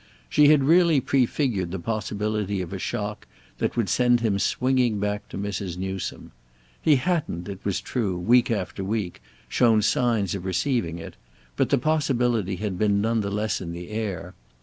She 0.29 0.47
had 0.47 0.63
really 0.63 0.99
prefigured 0.99 1.69
the 1.69 1.77
possibility 1.77 2.59
of 2.59 2.73
a 2.73 2.79
shock 2.79 3.27
that 3.59 3.77
would 3.77 3.87
send 3.87 4.19
him 4.21 4.39
swinging 4.39 4.99
back 4.99 5.29
to 5.29 5.37
Mrs. 5.37 5.77
Newsome. 5.77 6.31
He 6.81 6.95
hadn't, 6.95 7.47
it 7.47 7.63
was 7.63 7.79
true, 7.79 8.17
week 8.17 8.49
after 8.49 8.83
week, 8.83 9.21
shown 9.47 9.83
signs 9.83 10.33
of 10.33 10.43
receiving 10.43 10.97
it, 10.97 11.17
but 11.55 11.69
the 11.69 11.77
possibility 11.77 12.55
had 12.55 12.79
been 12.79 12.99
none 12.99 13.21
the 13.21 13.29
less 13.29 13.61
in 13.61 13.73
the 13.73 13.89
air. 13.89 14.33